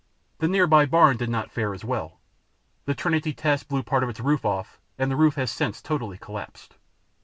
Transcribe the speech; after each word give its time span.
The 0.39 0.47
nearby 0.47 0.87
barn 0.87 1.17
did 1.17 1.29
not 1.29 1.51
fare 1.51 1.75
as 1.75 1.85
well. 1.85 2.19
The 2.85 2.95
Trinity 2.95 3.33
test 3.33 3.67
blew 3.67 3.83
part 3.83 4.01
of 4.01 4.09
its 4.09 4.19
roof 4.19 4.43
off, 4.43 4.81
and 4.97 5.11
the 5.11 5.15
roof 5.15 5.35
has 5.35 5.51
since 5.51 5.79
totally 5.79 6.17
collapsed. 6.17 6.73